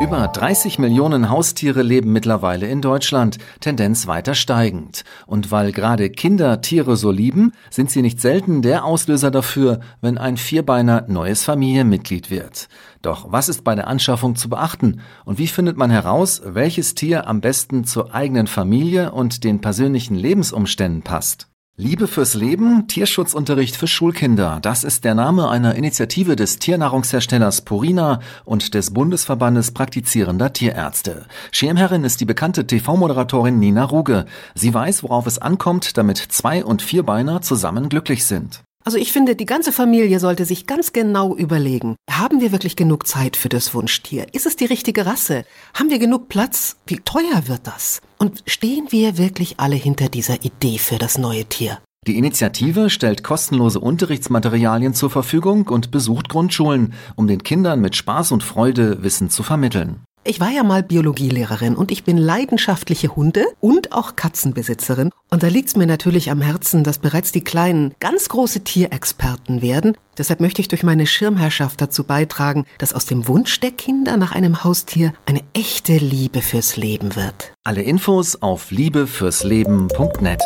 Über 0.00 0.28
30 0.28 0.78
Millionen 0.78 1.28
Haustiere 1.28 1.82
leben 1.82 2.10
mittlerweile 2.10 2.66
in 2.66 2.80
Deutschland, 2.80 3.36
Tendenz 3.60 4.06
weiter 4.06 4.34
steigend. 4.34 5.04
Und 5.26 5.50
weil 5.50 5.72
gerade 5.72 6.08
Kinder 6.08 6.62
Tiere 6.62 6.96
so 6.96 7.10
lieben, 7.10 7.52
sind 7.68 7.90
sie 7.90 8.00
nicht 8.00 8.18
selten 8.18 8.62
der 8.62 8.86
Auslöser 8.86 9.30
dafür, 9.30 9.80
wenn 10.00 10.16
ein 10.16 10.38
Vierbeiner 10.38 11.04
neues 11.06 11.44
Familienmitglied 11.44 12.30
wird. 12.30 12.70
Doch 13.02 13.30
was 13.30 13.50
ist 13.50 13.62
bei 13.62 13.74
der 13.74 13.88
Anschaffung 13.88 14.36
zu 14.36 14.48
beachten? 14.48 15.02
Und 15.26 15.38
wie 15.38 15.48
findet 15.48 15.76
man 15.76 15.90
heraus, 15.90 16.40
welches 16.46 16.94
Tier 16.94 17.28
am 17.28 17.42
besten 17.42 17.84
zur 17.84 18.14
eigenen 18.14 18.46
Familie 18.46 19.12
und 19.12 19.44
den 19.44 19.60
persönlichen 19.60 20.14
Lebensumständen 20.16 21.02
passt? 21.02 21.49
Liebe 21.80 22.08
fürs 22.08 22.34
Leben, 22.34 22.88
Tierschutzunterricht 22.88 23.74
für 23.74 23.86
Schulkinder. 23.86 24.58
Das 24.60 24.84
ist 24.84 25.02
der 25.02 25.14
Name 25.14 25.48
einer 25.48 25.76
Initiative 25.76 26.36
des 26.36 26.58
Tiernahrungsherstellers 26.58 27.62
Purina 27.62 28.20
und 28.44 28.74
des 28.74 28.92
Bundesverbandes 28.92 29.70
praktizierender 29.70 30.52
Tierärzte. 30.52 31.24
Schirmherrin 31.52 32.04
ist 32.04 32.20
die 32.20 32.26
bekannte 32.26 32.66
TV-Moderatorin 32.66 33.58
Nina 33.58 33.84
Ruge. 33.84 34.26
Sie 34.54 34.74
weiß, 34.74 35.04
worauf 35.04 35.26
es 35.26 35.38
ankommt, 35.38 35.96
damit 35.96 36.18
Zwei- 36.18 36.66
und 36.66 36.82
Vierbeiner 36.82 37.40
zusammen 37.40 37.88
glücklich 37.88 38.26
sind. 38.26 38.62
Also 38.84 38.96
ich 38.96 39.12
finde, 39.12 39.36
die 39.36 39.46
ganze 39.46 39.72
Familie 39.72 40.18
sollte 40.20 40.46
sich 40.46 40.66
ganz 40.66 40.92
genau 40.92 41.36
überlegen, 41.36 41.96
haben 42.10 42.40
wir 42.40 42.50
wirklich 42.50 42.76
genug 42.76 43.06
Zeit 43.06 43.36
für 43.36 43.50
das 43.50 43.74
Wunschtier? 43.74 44.26
Ist 44.32 44.46
es 44.46 44.56
die 44.56 44.64
richtige 44.64 45.04
Rasse? 45.04 45.44
Haben 45.74 45.90
wir 45.90 45.98
genug 45.98 46.28
Platz? 46.28 46.76
Wie 46.86 46.96
teuer 46.96 47.46
wird 47.46 47.66
das? 47.66 48.00
Und 48.18 48.42
stehen 48.46 48.86
wir 48.90 49.18
wirklich 49.18 49.60
alle 49.60 49.76
hinter 49.76 50.08
dieser 50.08 50.44
Idee 50.44 50.78
für 50.78 50.96
das 50.96 51.18
neue 51.18 51.44
Tier? 51.44 51.78
Die 52.06 52.16
Initiative 52.16 52.88
stellt 52.88 53.22
kostenlose 53.22 53.78
Unterrichtsmaterialien 53.78 54.94
zur 54.94 55.10
Verfügung 55.10 55.68
und 55.68 55.90
besucht 55.90 56.30
Grundschulen, 56.30 56.94
um 57.14 57.26
den 57.26 57.42
Kindern 57.42 57.82
mit 57.82 57.94
Spaß 57.94 58.32
und 58.32 58.42
Freude 58.42 59.02
Wissen 59.02 59.28
zu 59.28 59.42
vermitteln. 59.42 60.00
Ich 60.30 60.38
war 60.38 60.50
ja 60.50 60.62
mal 60.62 60.84
Biologielehrerin 60.84 61.74
und 61.74 61.90
ich 61.90 62.04
bin 62.04 62.16
leidenschaftliche 62.16 63.16
Hunde- 63.16 63.46
und 63.58 63.90
auch 63.90 64.14
Katzenbesitzerin. 64.14 65.10
Und 65.28 65.42
da 65.42 65.48
liegt 65.48 65.70
es 65.70 65.76
mir 65.76 65.88
natürlich 65.88 66.30
am 66.30 66.40
Herzen, 66.40 66.84
dass 66.84 66.98
bereits 66.98 67.32
die 67.32 67.42
Kleinen 67.42 67.96
ganz 67.98 68.28
große 68.28 68.60
Tierexperten 68.60 69.60
werden. 69.60 69.96
Deshalb 70.18 70.38
möchte 70.38 70.60
ich 70.60 70.68
durch 70.68 70.84
meine 70.84 71.08
Schirmherrschaft 71.08 71.80
dazu 71.80 72.04
beitragen, 72.04 72.64
dass 72.78 72.92
aus 72.92 73.06
dem 73.06 73.26
Wunsch 73.26 73.58
der 73.58 73.72
Kinder 73.72 74.16
nach 74.16 74.30
einem 74.30 74.62
Haustier 74.62 75.14
eine 75.26 75.40
echte 75.52 75.96
Liebe 75.96 76.42
fürs 76.42 76.76
Leben 76.76 77.16
wird. 77.16 77.52
Alle 77.64 77.82
Infos 77.82 78.40
auf 78.40 78.70
liebefürsleben.net. 78.70 80.42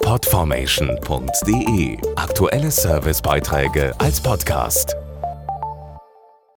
Podformation.de 0.00 1.98
Aktuelle 2.14 2.70
Servicebeiträge 2.70 3.94
als 3.98 4.20
Podcast. 4.20 4.94